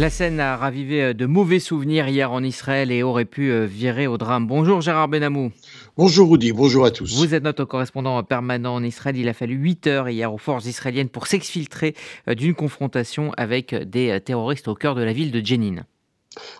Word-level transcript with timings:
La 0.00 0.10
scène 0.10 0.38
a 0.38 0.56
ravivé 0.56 1.02
euh, 1.02 1.12
de 1.12 1.26
mauvais 1.26 1.58
souvenirs 1.58 2.06
hier 2.06 2.30
en 2.30 2.44
Israël 2.44 2.92
et 2.92 3.02
aurait 3.02 3.24
pu 3.24 3.50
euh, 3.50 3.66
virer 3.66 4.06
au 4.06 4.16
drame. 4.16 4.46
Bonjour 4.46 4.80
Gérard 4.80 5.08
Benamou. 5.08 5.50
Bonjour 5.96 6.30
Rudy, 6.30 6.52
bonjour 6.52 6.84
à 6.84 6.92
tous. 6.92 7.16
Vous 7.16 7.34
êtes 7.34 7.42
notre 7.42 7.64
correspondant 7.64 8.22
permanent 8.22 8.76
en 8.76 8.84
Israël. 8.84 9.16
Il 9.16 9.28
a 9.28 9.32
fallu 9.32 9.56
8 9.56 9.88
heures 9.88 10.08
hier 10.08 10.32
aux 10.32 10.38
forces 10.38 10.66
israéliennes 10.66 11.08
pour 11.08 11.26
s'exfiltrer 11.26 11.96
euh, 12.28 12.36
d'une 12.36 12.54
confrontation 12.54 13.32
avec 13.36 13.74
des 13.74 14.20
terroristes 14.20 14.68
au 14.68 14.76
cœur 14.76 14.94
de 14.94 15.02
la 15.02 15.12
ville 15.12 15.32
de 15.32 15.44
Jenin. 15.44 15.82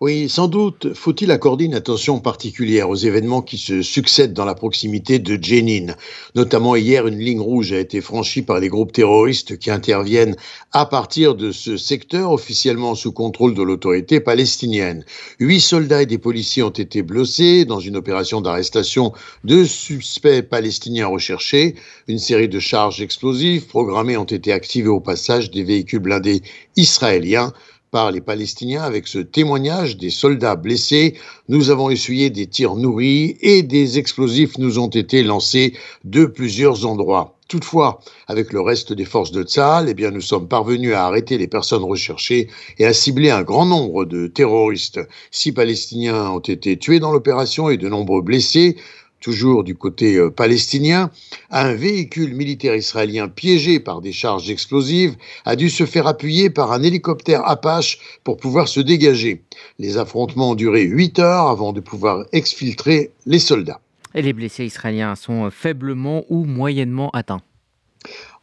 Oui, 0.00 0.28
sans 0.28 0.48
doute 0.48 0.94
faut-il 0.94 1.30
accorder 1.30 1.64
une 1.64 1.74
attention 1.74 2.20
particulière 2.20 2.90
aux 2.90 2.96
événements 2.96 3.42
qui 3.42 3.58
se 3.58 3.82
succèdent 3.82 4.32
dans 4.32 4.44
la 4.44 4.54
proximité 4.54 5.18
de 5.18 5.42
Jenin? 5.42 5.94
Notamment 6.34 6.76
hier, 6.76 7.06
une 7.06 7.18
ligne 7.18 7.40
rouge 7.40 7.72
a 7.72 7.78
été 7.78 8.00
franchie 8.00 8.42
par 8.42 8.60
les 8.60 8.68
groupes 8.68 8.92
terroristes 8.92 9.58
qui 9.58 9.70
interviennent 9.70 10.36
à 10.72 10.86
partir 10.86 11.34
de 11.34 11.52
ce 11.52 11.76
secteur 11.76 12.32
officiellement 12.32 12.94
sous 12.94 13.12
contrôle 13.12 13.54
de 13.54 13.62
l'autorité 13.62 14.20
palestinienne. 14.20 15.04
Huit 15.38 15.60
soldats 15.60 16.02
et 16.02 16.06
des 16.06 16.18
policiers 16.18 16.62
ont 16.62 16.70
été 16.70 17.02
blessés 17.02 17.64
dans 17.64 17.80
une 17.80 17.96
opération 17.96 18.40
d'arrestation 18.40 19.12
de 19.44 19.64
suspects 19.64 20.42
palestiniens 20.42 21.06
recherchés. 21.06 21.74
Une 22.08 22.18
série 22.18 22.48
de 22.48 22.58
charges 22.58 23.00
explosives 23.00 23.66
programmées 23.66 24.16
ont 24.16 24.24
été 24.24 24.52
activées 24.52 24.88
au 24.88 25.00
passage 25.00 25.50
des 25.50 25.64
véhicules 25.64 26.00
blindés 26.00 26.42
israéliens 26.76 27.52
par 27.94 28.10
les 28.10 28.20
Palestiniens 28.20 28.82
avec 28.82 29.06
ce 29.06 29.20
témoignage 29.20 29.96
des 29.96 30.10
soldats 30.10 30.56
blessés. 30.56 31.14
Nous 31.48 31.70
avons 31.70 31.90
essuyé 31.90 32.28
des 32.28 32.48
tirs 32.48 32.74
nourris 32.74 33.36
et 33.40 33.62
des 33.62 34.00
explosifs 34.00 34.58
nous 34.58 34.80
ont 34.80 34.88
été 34.88 35.22
lancés 35.22 35.74
de 36.02 36.24
plusieurs 36.24 36.86
endroits. 36.86 37.38
Toutefois, 37.46 38.00
avec 38.26 38.52
le 38.52 38.60
reste 38.60 38.92
des 38.92 39.04
forces 39.04 39.30
de 39.30 39.44
Tzahal, 39.44 39.88
eh 39.88 39.94
bien, 39.94 40.10
nous 40.10 40.20
sommes 40.20 40.48
parvenus 40.48 40.92
à 40.92 41.06
arrêter 41.06 41.38
les 41.38 41.46
personnes 41.46 41.84
recherchées 41.84 42.48
et 42.78 42.84
à 42.84 42.92
cibler 42.92 43.30
un 43.30 43.42
grand 43.42 43.64
nombre 43.64 44.04
de 44.04 44.26
terroristes. 44.26 44.98
Six 45.30 45.52
Palestiniens 45.52 46.30
ont 46.30 46.40
été 46.40 46.76
tués 46.76 46.98
dans 46.98 47.12
l'opération 47.12 47.70
et 47.70 47.76
de 47.76 47.88
nombreux 47.88 48.22
blessés 48.22 48.76
toujours 49.24 49.64
du 49.64 49.74
côté 49.74 50.16
euh, 50.16 50.30
palestinien, 50.30 51.10
un 51.50 51.72
véhicule 51.72 52.34
militaire 52.34 52.76
israélien 52.76 53.26
piégé 53.28 53.80
par 53.80 54.02
des 54.02 54.12
charges 54.12 54.50
explosives 54.50 55.16
a 55.46 55.56
dû 55.56 55.70
se 55.70 55.86
faire 55.86 56.06
appuyer 56.06 56.50
par 56.50 56.72
un 56.72 56.82
hélicoptère 56.82 57.48
Apache 57.48 57.98
pour 58.22 58.36
pouvoir 58.36 58.68
se 58.68 58.80
dégager. 58.80 59.42
Les 59.78 59.96
affrontements 59.96 60.50
ont 60.50 60.54
duré 60.54 60.82
8 60.82 61.18
heures 61.20 61.48
avant 61.48 61.72
de 61.72 61.80
pouvoir 61.80 62.26
exfiltrer 62.32 63.12
les 63.24 63.38
soldats. 63.38 63.80
Et 64.14 64.20
les 64.20 64.34
blessés 64.34 64.66
israéliens 64.66 65.14
sont 65.14 65.50
faiblement 65.50 66.24
ou 66.28 66.44
moyennement 66.44 67.10
atteints. 67.10 67.40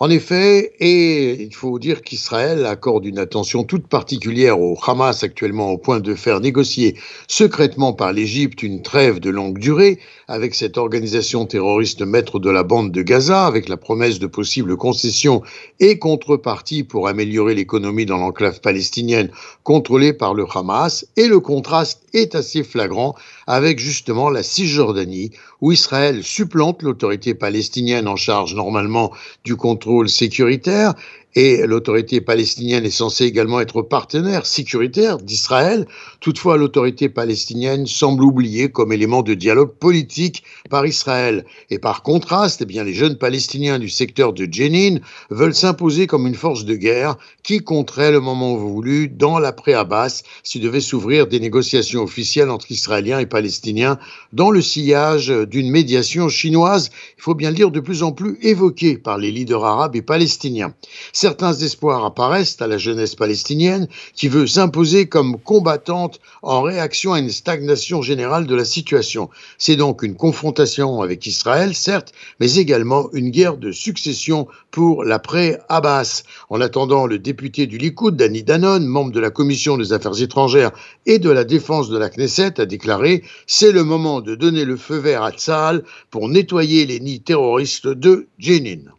En 0.02 0.09
effet, 0.09 0.73
et 0.80 1.44
il 1.44 1.54
faut 1.54 1.78
dire 1.78 2.02
qu'Israël 2.02 2.66
accorde 2.66 3.06
une 3.06 3.20
attention 3.20 3.64
toute 3.64 3.86
particulière 3.86 4.59
au 4.59 4.76
Hamas 4.84 5.23
actuellement 5.23 5.70
au 5.70 5.78
point 5.78 6.00
de 6.00 6.16
faire 6.16 6.40
négocier 6.40 6.95
secrètement 7.28 7.94
par 7.94 8.12
l'Égypte 8.12 8.64
une 8.64 8.81
trêve 8.81 9.20
de 9.20 9.30
longue 9.30 9.59
durée 9.59 10.00
avec 10.28 10.56
cette 10.56 10.80
organisation 10.80 11.45
terroriste 11.45 12.02
maître 12.02 12.40
de 12.40 12.50
la 12.50 12.64
bande 12.64 12.92
de 12.92 13.03
Gaza, 13.03 13.45
avec 13.45 13.70
la 13.70 13.78
promesse 13.78 14.18
de 14.18 14.26
possibles 14.26 14.76
concessions 14.76 15.44
et 15.80 16.00
contreparties 16.00 16.84
pour 16.84 17.08
améliorer 17.08 17.53
l'économie 17.53 18.08
dans 18.08 18.18
l'enclave 18.18 18.59
palestinienne 18.59 19.30
contrôlée 19.62 20.14
par 20.14 20.34
le 20.34 20.48
Hamas. 20.52 21.06
Et 21.16 21.28
le 21.28 21.40
contraste 21.40 22.02
est 22.14 22.34
assez 22.34 22.64
flagrant 22.64 23.14
avec 23.47 23.80
justement 23.80 24.30
la 24.30 24.44
Cisjordanie, 24.44 25.31
où 25.61 25.72
Israël 25.72 26.23
supplante 26.23 26.84
l'autorité 26.84 27.34
palestinienne 27.34 28.08
en 28.08 28.16
charge 28.16 28.56
normalement 28.56 29.11
du 29.44 29.56
contrôle 29.56 30.09
sécuritaire 30.09 30.94
et 31.36 31.66
l'autorité 31.66 32.20
palestinienne 32.20 32.86
est 32.86 32.90
censée 32.90 33.26
également 33.26 33.62
être 33.62 33.82
partenaire 33.82 34.46
sécuritaire 34.46 35.18
d'Israël. 35.18 35.88
Toutefois, 36.20 36.58
l'autorité 36.58 37.10
palestinienne 37.10 37.88
semble 37.88 38.24
oubliée 38.24 38.70
comme 38.70 38.92
élément 38.92 39.22
de 39.22 39.34
dialogue 39.34 39.74
politique 39.74 40.44
par 40.70 40.86
Israël. 40.86 41.46
Et 41.70 41.80
par 41.80 42.04
contraste, 42.04 42.62
eh 42.62 42.66
bien, 42.66 42.84
les 42.84 42.94
jeunes 42.94 43.18
palestiniens 43.18 43.80
du 43.80 43.90
secteur 43.90 44.34
de 44.34 44.47
Jenin 44.52 44.97
veulent 45.30 45.56
s'imposer 45.56 46.08
comme 46.08 46.28
une 46.28 46.36
force 46.36 46.66
de 46.66 46.75
guerre 46.75 47.16
qui 47.44 47.59
compterait 47.59 48.12
le 48.12 48.20
moment 48.20 48.56
voulu 48.56 49.08
dans 49.08 49.40
l'après-Abbas 49.40 50.24
s'il 50.44 50.62
devait 50.62 50.81
s'ouvrir 50.81 51.28
des 51.28 51.40
négociations 51.40 52.03
officielles 52.03 52.50
entre 52.50 52.72
Israéliens 52.72 53.20
et 53.20 53.25
Palestiniens 53.25 53.97
dans 54.34 54.52
le 54.52 54.62
sillage 54.62 55.28
d'une 55.30 55.70
médiation 55.70 56.30
chinoise, 56.30 56.90
il 57.18 57.22
faut 57.22 57.36
bien 57.36 57.50
le 57.50 57.56
dire, 57.56 57.72
de 57.72 57.80
plus 57.80 58.03
en 58.03 58.12
plus 58.12 58.38
évoquée 58.41 58.97
par 58.97 59.18
les 59.18 59.31
leaders 59.31 59.64
arabes 59.64 59.96
et 59.96 60.02
palestiniens 60.02 60.74
certains 61.22 61.54
espoirs 61.54 62.04
apparaissent 62.04 62.59
à 62.62 62.68
la 62.68 62.80
jeunesse 62.80 63.14
palestinienne 63.14 63.88
qui 64.16 64.28
veut 64.28 64.48
s'imposer 64.48 65.08
comme 65.08 65.40
combattante 65.40 66.20
en 66.42 66.64
réaction 66.64 67.14
à 67.14 67.20
une 67.20 67.30
stagnation 67.30 68.02
générale 68.02 68.48
de 68.48 68.56
la 68.56 68.66
situation. 68.66 69.30
C'est 69.59 69.76
donc 69.76 70.02
une 70.02 70.16
confrontation 70.16 71.04
avec 71.04 71.28
Israël, 71.28 71.76
certes, 71.76 72.12
mais 72.40 72.56
également 72.56 73.12
une 73.14 73.30
guerre 73.30 73.58
de 73.58 73.72
succession 73.72 74.48
pour 74.72 75.04
l'après-Abbas. 75.04 76.24
En 76.50 76.59
attendant, 76.59 77.06
le 77.06 77.20
député 77.20 77.68
du 77.68 77.78
Likoud, 77.78 78.16
Danny 78.16 78.42
Danon, 78.42 78.80
membre 78.80 79.12
de 79.12 79.20
la 79.20 79.30
commission 79.30 79.78
des 79.78 79.94
affaires 79.94 80.20
étrangères 80.20 80.72
et 81.06 81.20
de 81.20 81.30
la 81.30 81.44
défense 81.44 81.90
de 81.90 82.00
la 82.00 82.09
Knesset, 82.09 82.59
a 82.59 82.66
déclaré 82.66 83.24
C'est 83.46 83.72
le 83.72 83.84
moment 83.84 84.22
de 84.22 84.34
donner 84.34 84.66
le 84.66 84.76
feu 84.76 84.98
vert 84.98 85.22
à 85.22 85.32
Tzal 85.32 85.84
pour 86.09 86.30
nettoyer 86.30 86.88
les 86.88 87.00
nids 87.00 87.22
terroristes 87.22 87.86
de 87.86 88.26
Jenin. 88.40 88.92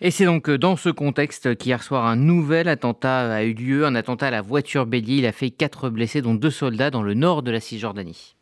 Et 0.00 0.12
c'est 0.12 0.26
donc 0.26 0.48
dans 0.48 0.76
ce 0.76 0.90
contexte 0.90 1.56
qu'hier 1.56 1.82
soir, 1.82 2.06
un 2.06 2.14
nouvel 2.14 2.68
attentat 2.68 3.34
a 3.34 3.42
eu 3.42 3.52
lieu, 3.52 3.84
un 3.84 3.96
attentat 3.96 4.28
à 4.28 4.30
la 4.30 4.42
voiture 4.42 4.86
bélier. 4.86 5.16
Il 5.16 5.26
a 5.26 5.32
fait 5.32 5.50
quatre 5.50 5.90
blessés, 5.90 6.22
dont 6.22 6.34
deux 6.34 6.52
soldats 6.52 6.92
dans 6.92 7.02
le 7.02 7.14
nord 7.14 7.42
de 7.42 7.50
la 7.50 7.58
Cisjordanie. 7.58 8.36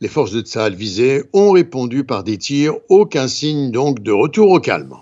Les 0.00 0.08
forces 0.08 0.32
de 0.32 0.40
Tsahal 0.40 0.74
visées 0.74 1.22
ont 1.32 1.52
répondu 1.52 2.02
par 2.02 2.24
des 2.24 2.38
tirs, 2.38 2.74
aucun 2.88 3.28
signe 3.28 3.70
donc 3.70 4.00
de 4.00 4.10
retour 4.10 4.50
au 4.50 4.58
calme. 4.58 4.96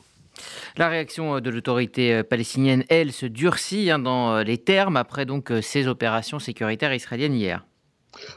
La 0.76 0.88
réaction 0.88 1.41
de 1.41 1.50
l'autorité 1.50 2.22
palestinienne, 2.22 2.84
elle, 2.91 3.12
se 3.12 3.25
durcit 3.25 3.91
hein, 3.91 3.98
dans 3.98 4.43
les 4.43 4.59
termes 4.59 4.98
après 4.98 5.25
donc 5.25 5.50
ces 5.62 5.87
opérations 5.87 6.38
sécuritaires 6.38 6.93
israéliennes 6.93 7.34
hier. 7.34 7.64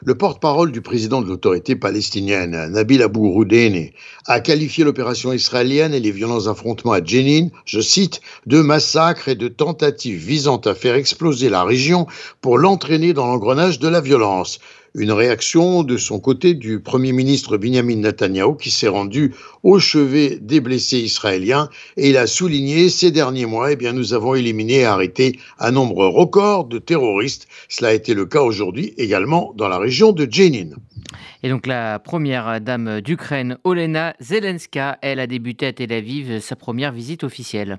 Le 0.04 0.16
porte-parole 0.16 0.72
du 0.72 0.82
président 0.82 1.22
de 1.22 1.28
l'autorité 1.28 1.76
palestinienne, 1.76 2.72
Nabil 2.72 3.02
Abou 3.02 3.32
Roudeni, 3.32 3.92
a 4.26 4.40
qualifié 4.40 4.84
l'opération 4.84 5.34
israélienne 5.34 5.94
et 5.94 6.00
les 6.00 6.12
violents 6.12 6.48
affrontements 6.48 6.94
à 6.94 7.04
Jenin, 7.04 7.50
je 7.66 7.80
cite, 7.80 8.22
de 8.46 8.62
massacres 8.62 9.28
et 9.28 9.36
de 9.36 9.48
tentatives 9.48 10.20
visant 10.20 10.58
à 10.58 10.76
faire 10.76 10.96
exploser 10.96 11.50
la 11.50 11.64
région 11.64 12.08
pour 12.42 12.58
l'entraîner 12.58 13.14
dans 13.14 13.28
l'engrenage 13.28 13.80
de 13.80 13.88
la 13.88 14.02
violence. 14.02 14.60
Une 14.98 15.12
réaction 15.12 15.84
de 15.84 15.96
son 15.96 16.20
côté 16.20 16.56
du 16.56 16.80
Premier 16.80 17.12
ministre 17.12 17.58
Benjamin 17.58 17.98
Netanyahu 17.98 18.58
qui 18.58 18.72
s'est 18.72 18.88
rendu 18.88 19.32
au 19.62 19.78
chevet 19.78 20.40
des 20.42 20.60
blessés 20.60 20.98
israéliens 20.98 21.70
et 21.98 22.10
il 22.10 22.18
a 22.18 22.26
souligné 22.26 22.90
ces 22.90 23.12
derniers 23.12 23.46
mois, 23.46 23.72
eh 23.72 23.76
bien, 23.76 23.94
nous 23.94 24.16
avons 24.16 24.34
éliminé 24.34 24.80
et 24.80 24.86
arrêté 24.86 25.38
un 25.60 25.70
nombre 25.70 26.08
record 26.08 26.66
de 26.66 26.80
terroristes. 26.80 27.48
Cela 27.70 27.90
a 27.90 27.94
été 27.94 28.16
le 28.16 28.26
cas 28.26 28.42
aujourd'hui 28.42 28.96
également 28.98 29.54
dans 29.56 29.68
la 29.68 29.78
région 29.78 30.14
de 30.14 30.28
Jenin. 30.28 30.72
Et 31.44 31.50
donc 31.50 31.68
la 31.68 32.00
première 32.00 32.60
dame 32.60 33.00
d'Ukraine, 33.00 33.60
Olena 33.66 34.16
Zelenska, 34.20 34.98
elle 35.04 35.20
a 35.20 35.28
débuté 35.28 35.68
à 35.68 35.74
Tel 35.74 35.94
Aviv 35.94 36.40
sa 36.40 36.56
première 36.56 36.92
visite 36.92 37.24
officielle. 37.24 37.78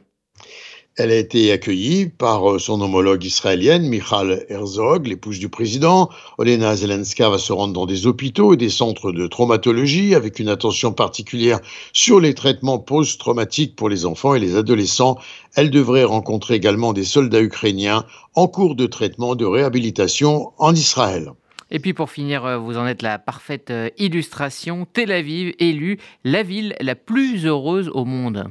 Elle 1.00 1.12
a 1.12 1.16
été 1.16 1.52
accueillie 1.52 2.06
par 2.06 2.50
euh, 2.50 2.58
son 2.58 2.80
homologue 2.80 3.22
israélienne, 3.22 3.86
Michal 3.86 4.44
Herzog, 4.48 5.06
l'épouse 5.06 5.38
du 5.38 5.48
président. 5.48 6.10
Olena 6.38 6.74
Zelenska 6.74 7.30
va 7.30 7.38
se 7.38 7.52
rendre 7.52 7.72
dans 7.72 7.86
des 7.86 8.08
hôpitaux 8.08 8.52
et 8.52 8.56
des 8.56 8.68
centres 8.68 9.12
de 9.12 9.28
traumatologie 9.28 10.16
avec 10.16 10.40
une 10.40 10.48
attention 10.48 10.92
particulière 10.92 11.60
sur 11.92 12.18
les 12.18 12.34
traitements 12.34 12.80
post-traumatiques 12.80 13.76
pour 13.76 13.88
les 13.88 14.06
enfants 14.06 14.34
et 14.34 14.40
les 14.40 14.56
adolescents. 14.56 15.18
Elle 15.54 15.70
devrait 15.70 16.02
rencontrer 16.02 16.54
également 16.54 16.92
des 16.92 17.04
soldats 17.04 17.42
ukrainiens 17.42 18.04
en 18.34 18.48
cours 18.48 18.74
de 18.74 18.86
traitement 18.86 19.36
de 19.36 19.44
réhabilitation 19.44 20.50
en 20.58 20.74
Israël. 20.74 21.30
Et 21.70 21.78
puis 21.78 21.92
pour 21.92 22.10
finir, 22.10 22.44
euh, 22.44 22.58
vous 22.58 22.76
en 22.76 22.88
êtes 22.88 23.02
la 23.02 23.20
parfaite 23.20 23.70
euh, 23.70 23.88
illustration. 23.98 24.84
Tel 24.92 25.12
Aviv 25.12 25.54
élue 25.60 26.00
la 26.24 26.42
ville 26.42 26.74
la 26.80 26.96
plus 26.96 27.46
heureuse 27.46 27.88
au 27.94 28.04
monde. 28.04 28.50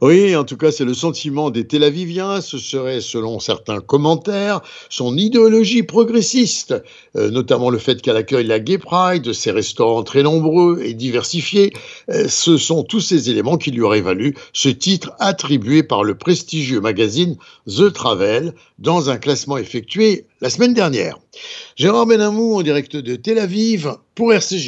Oui, 0.00 0.36
en 0.36 0.44
tout 0.44 0.56
cas, 0.56 0.70
c'est 0.70 0.84
le 0.84 0.94
sentiment 0.94 1.50
des 1.50 1.66
Tel 1.66 1.82
Aviviens. 1.82 2.40
Ce 2.40 2.58
serait, 2.58 3.00
selon 3.00 3.40
certains 3.40 3.80
commentaires, 3.80 4.60
son 4.90 5.16
idéologie 5.16 5.82
progressiste, 5.82 6.74
euh, 7.16 7.30
notamment 7.30 7.70
le 7.70 7.78
fait 7.78 8.02
qu'elle 8.02 8.16
accueille 8.16 8.46
la 8.46 8.60
Gay 8.60 8.78
Pride, 8.78 9.32
ses 9.32 9.50
restaurants 9.50 10.02
très 10.02 10.22
nombreux 10.22 10.80
et 10.82 10.94
diversifiés. 10.94 11.72
Euh, 12.10 12.28
ce 12.28 12.56
sont 12.56 12.82
tous 12.82 13.00
ces 13.00 13.30
éléments 13.30 13.56
qui 13.56 13.70
lui 13.70 13.82
auraient 13.82 14.00
valu 14.00 14.34
ce 14.52 14.68
titre 14.68 15.12
attribué 15.18 15.82
par 15.82 16.04
le 16.04 16.16
prestigieux 16.16 16.80
magazine 16.80 17.36
The 17.66 17.92
Travel 17.92 18.54
dans 18.78 19.10
un 19.10 19.16
classement 19.16 19.56
effectué 19.56 20.26
la 20.40 20.50
semaine 20.50 20.74
dernière. 20.74 21.18
Gérard 21.76 22.06
Benamou 22.06 22.54
en 22.54 22.62
direct 22.62 22.96
de 22.96 23.16
Tel 23.16 23.38
Aviv 23.38 23.92
pour 24.14 24.32
RCG. 24.32 24.56